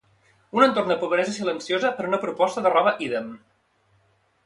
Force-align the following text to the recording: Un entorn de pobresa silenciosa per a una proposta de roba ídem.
Un 0.59 0.63
entorn 0.67 0.89
de 0.93 0.97
pobresa 1.03 1.35
silenciosa 1.35 1.93
per 2.01 2.07
a 2.07 2.11
una 2.13 2.21
proposta 2.27 2.67
de 2.67 2.75
roba 2.77 2.99
ídem. 3.11 3.33